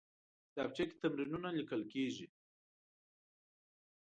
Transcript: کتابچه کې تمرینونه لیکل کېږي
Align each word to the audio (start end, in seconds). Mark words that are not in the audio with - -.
کتابچه 0.47 0.83
کې 0.89 0.95
تمرینونه 1.03 1.49
لیکل 1.59 1.81
کېږي 1.91 2.25